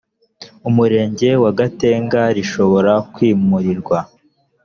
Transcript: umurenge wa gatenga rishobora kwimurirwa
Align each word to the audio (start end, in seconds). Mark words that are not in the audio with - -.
umurenge 0.69 1.29
wa 1.43 1.51
gatenga 1.59 2.21
rishobora 2.37 2.93
kwimurirwa 3.13 3.97